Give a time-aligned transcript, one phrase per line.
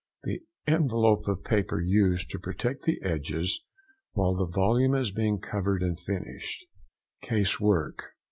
[0.23, 3.61] —The envelope of paper used to protect the edges
[4.13, 6.65] while the volume is being covered and finished.
[7.21, 8.15] CASE WORK.